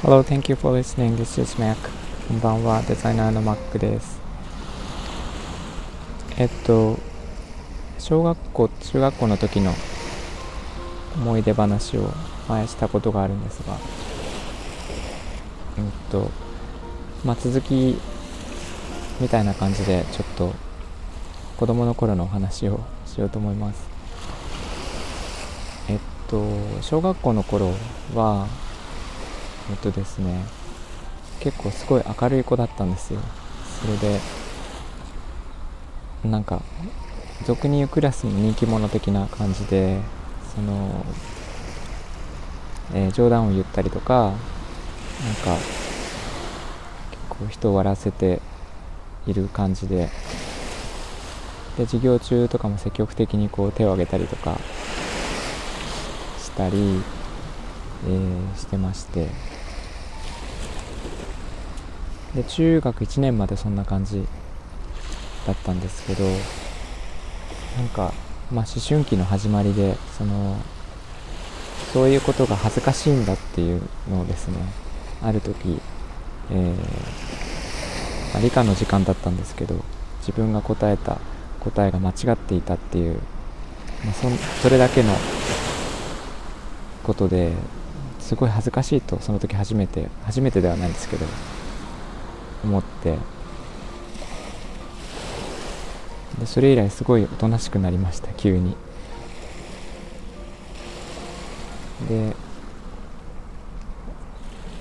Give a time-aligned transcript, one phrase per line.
[0.00, 1.18] Hello, thank you for listening.
[1.18, 1.76] This is Mac.
[2.28, 4.18] こんばんは、デザイナーの Mac です。
[6.38, 6.98] えっと、
[7.98, 9.74] 小学校、中学校の時の
[11.16, 12.10] 思い出話を
[12.48, 13.76] 前したことがあるんですが、
[15.76, 16.30] えっと、
[17.22, 17.98] まあ、続き
[19.20, 20.54] みたいな感じで、ちょっと
[21.58, 23.97] 子供の頃のお話をしようと思います。
[26.28, 26.44] と、
[26.82, 27.72] 小学校の頃
[28.14, 28.46] は、
[29.70, 30.44] えっとですね、
[31.40, 33.20] 結構すごい明るい子だったんですよ。
[33.80, 34.20] それで、
[36.24, 36.62] なんか、
[37.44, 40.00] 俗に言うクラスの人気者的な感じで、
[40.54, 41.04] その、
[42.94, 44.32] えー冗談を言ったりとか、
[45.24, 45.56] なんか、
[47.10, 48.40] 結構人を笑わせて
[49.26, 50.10] いる感じで、
[51.76, 54.58] で、授業中とかも積極的にこう手を挙げたりとか
[56.58, 56.76] したり、
[58.08, 59.28] えーしてまして、
[62.34, 64.26] で中学1年までそんな感じ
[65.46, 68.12] だったんですけどなんか、
[68.52, 70.56] まあ、思春期の始まりでその
[71.92, 74.56] そういうことが恥ずかしいんだっていうのをですね
[75.22, 75.80] ある時、
[76.50, 76.74] えー
[78.34, 79.76] まあ理科の時間だったんですけど
[80.18, 81.18] 自分が答えた
[81.60, 83.14] 答えが間違っていたっていう、
[84.04, 84.28] まあ、そ
[84.60, 85.14] それだけの
[87.08, 87.52] ことで
[88.20, 91.24] すごい恥ずかしいとその時初めて初めてではないんですけど
[92.64, 93.16] 思って。
[96.38, 98.76] でそれ以来すごいおとなしくなりました急に。
[102.08, 102.36] で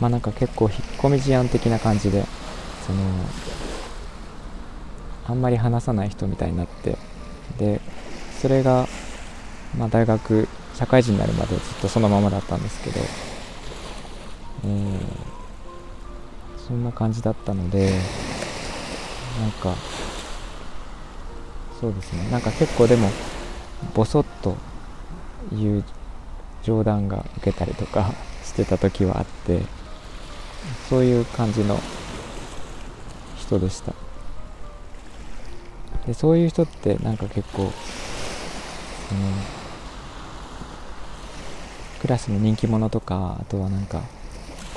[0.00, 2.24] まあなんか結構引っ込み思案的な感じで
[2.86, 2.98] その
[5.28, 6.96] あんまり話さない人みたいになって。
[7.58, 7.80] で
[8.40, 8.88] それが、
[9.78, 13.00] まあ、大学社会人になるまでずっとそのままだったんですけど、
[14.64, 15.34] えー
[16.66, 17.90] そんな感じだったので
[19.38, 19.74] なんか
[21.78, 22.30] そうですね。
[22.30, 23.10] なんか結構でも
[23.94, 24.56] ボソッと
[25.52, 25.84] 言う
[26.62, 29.60] 冗談が受けたりとか してた時はあって
[30.88, 31.78] そういう感じの
[33.36, 33.92] 人でした。
[36.06, 37.70] でそういう人ってなんか結構
[39.08, 39.20] その
[42.04, 44.02] クラスの人気者とかあとはなんか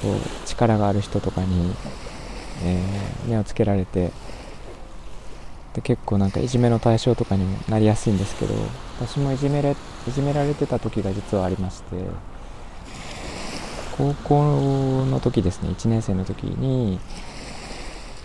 [0.02, 1.74] こう力がある人とかに、
[2.64, 4.12] えー目をつけられて
[5.74, 8.54] で結構なんかいじめの対象とかにもなりやすいんですけど
[9.02, 9.76] 私もいじめれ
[10.08, 11.98] いじめられてた時が実はありまして
[13.98, 16.94] 高校の時ですね1年生の時に、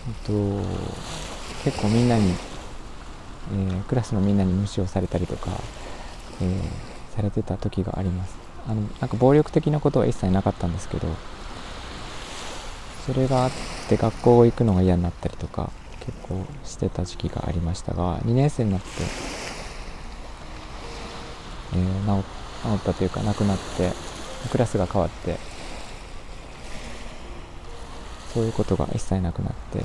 [0.06, 0.32] えっと、
[1.64, 2.30] 結構みんなに、
[3.50, 5.50] えークラスのみんなに無視をされたりとか、
[6.40, 8.41] えーされてた時があります。
[8.68, 11.08] あのなんか暴力的なことは一切なかったんですけど
[13.06, 13.50] それがあっ
[13.88, 18.86] て学校行くのが嫌になったりとか結構してた時期がありましたが2年生になって、
[21.74, 22.24] えー治
[22.62, 23.90] 治ったというかなくなって
[24.50, 25.36] クラスが変わって
[28.32, 29.84] そういうことが一切なくなって、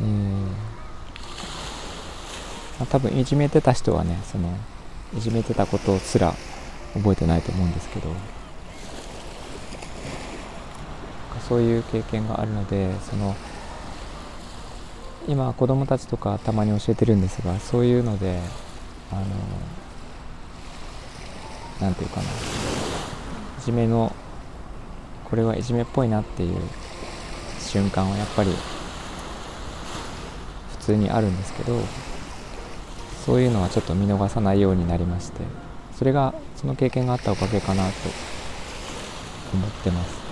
[0.00, 0.46] えー
[2.78, 4.56] まあ、多分いじめてた人はねその
[5.16, 6.34] いじめてたことすら
[6.94, 8.08] 覚えてないと思うんですけど。
[11.48, 13.34] そういう経験があるのでその
[15.28, 18.38] 今子供たちとかたまに教えてるんですがそういうので
[19.10, 19.22] あの
[21.80, 22.22] なんていうかな。
[22.22, 22.26] い
[23.64, 24.14] じめの
[25.24, 26.56] これはいじめっぽいなっていう
[27.60, 28.50] 瞬間はやっぱり
[30.70, 31.78] 普通にあるんですけど
[33.24, 35.71] そういうのはちょっと見逃さないようになりまして。
[35.98, 37.92] それがその経験があったおかげかなと
[39.54, 40.22] 思ってます。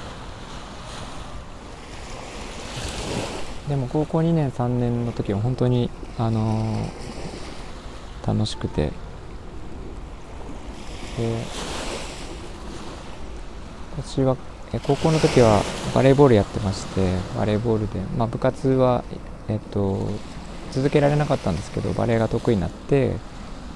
[3.68, 7.10] でも高校2年3年の時は本当にあのー
[8.26, 8.92] 楽しくて。
[11.16, 11.42] で
[13.98, 14.36] 私は
[14.86, 15.62] 高校の時は
[15.94, 19.04] バレーボールやってましてバレーボールで、まあ、部活は、
[19.48, 20.08] えっと、
[20.70, 23.16] 続けられなかったんですけどバレーが得意になって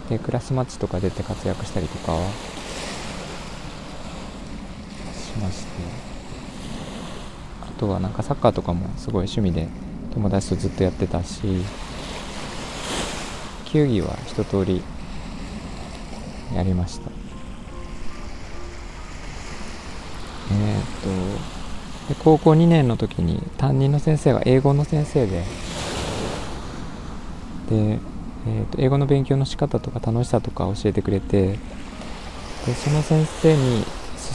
[0.09, 2.17] でクラスマッチとか出て活躍したりとか
[5.15, 6.15] しまして。
[7.63, 9.67] あとはなんかサッカーとかもすごい趣味で
[10.13, 11.43] 友達とずっとやってたし
[13.65, 14.81] 球技は一通り
[16.55, 17.11] やりました。
[20.53, 20.85] えーっ
[22.07, 25.43] とで高校2年の時に担任の先生が英語の先生で
[27.71, 27.99] で、
[28.47, 31.59] えーと、英語の勉強の仕方とか楽しさとか教えてくれて
[32.67, 33.85] でその先生に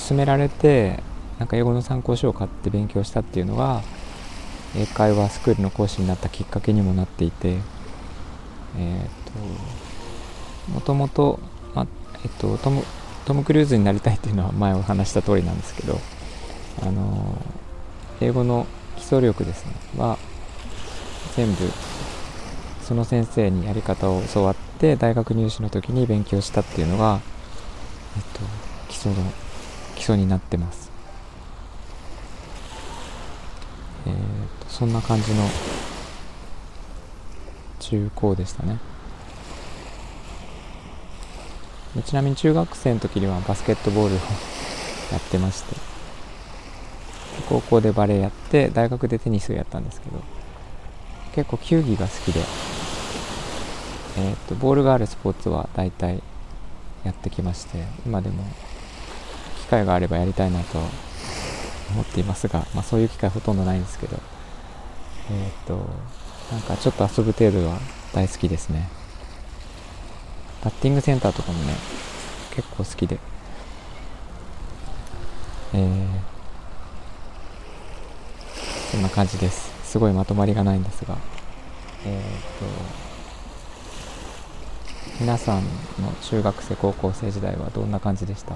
[0.07, 1.01] 勧められて
[1.37, 3.81] なんか英語の参考書を買って勉強したっていうのが
[4.75, 7.61] 英会話スクールの講師になったきっかけにもなっていてえっ、ー、
[10.67, 11.39] ともともと、
[11.73, 11.87] ま
[12.23, 12.83] えっ、とトム
[13.25, 15.99] トム・クルーズになりたいっていうのは前お話した通りなんですけど
[16.81, 17.37] あの
[18.21, 18.65] 英語の
[18.95, 20.17] 基礎力ですねは
[21.35, 21.69] 全部
[22.89, 27.19] その先生にやり方を教わって大学入試の時に勉強したっていうのが、
[28.17, 28.39] えっと、
[28.87, 29.17] 基礎の
[29.93, 30.89] 基礎になってます。
[34.07, 34.17] えー、っ
[34.61, 35.43] とそんな感じの
[37.79, 38.79] 中高でしたね。
[42.03, 44.17] ちなみに中学生の時にはバスケットボールを
[45.11, 45.75] やってまして
[47.49, 50.21] 高校でバレエやって大学でテニスをやったんですけど
[51.35, 52.41] 結構球技が好きで
[54.19, 56.21] えーと、ボールがあるスポーツは大体
[57.05, 58.43] やってきまして今でも
[59.61, 60.77] 機会があればやりたいなと
[61.91, 64.17] 思っていますが、まあ、そういう機会ほとんどないんですけど
[65.31, 65.85] えっ、ー、と
[66.51, 67.79] なんかちょっと遊ぶ程度は
[68.13, 68.89] 大好きですね。
[70.63, 71.73] バッティングセンターとかもね
[72.55, 73.19] 結構好きで。
[75.73, 76.07] えー、
[78.91, 79.71] そんな感じです。
[79.83, 81.15] すごいまとまりがないんですが。
[82.03, 82.23] えっ、ー、
[83.03, 83.08] と
[85.19, 85.63] 皆さん
[86.01, 88.55] の中学生高校生時代はどんな感じでした？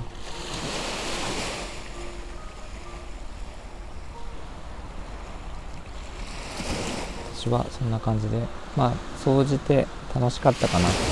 [7.36, 8.40] 私はそんな感じで
[8.78, 8.94] まあ
[9.24, 11.06] 総じて楽しかったかなっていう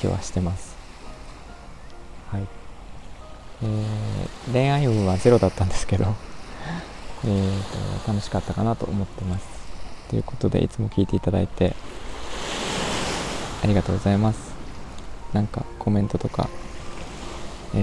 [0.00, 0.76] 気はしてます。
[2.30, 2.46] はい。
[3.62, 6.04] えー、恋愛運はゼロだったんですけど
[7.24, 9.44] えーと楽しかったかなと思ってます。
[10.10, 11.74] ということでいつも聞いていただいて
[13.62, 14.54] ありがとうございます
[15.32, 16.48] なんかコメントとか、
[17.74, 17.78] え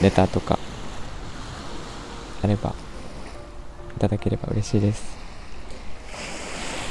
[0.00, 0.58] ー、レターとか
[2.42, 2.74] あれば
[3.96, 5.16] いただければ嬉しいです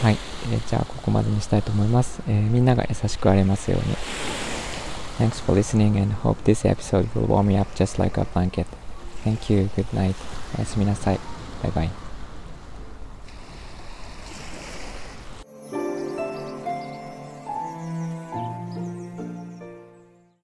[0.01, 0.17] はい、
[0.51, 3.95] えー、じゃあここまでにしたいと思います、えー、みんなが優しくありますように
[5.17, 8.65] Thanks for listening and hope this episode will warm me up just like a blanket.
[9.23, 9.69] Thank you.
[9.75, 10.15] Good night.
[10.57, 11.19] おやすみなさい。
[11.61, 12.02] バイバイ。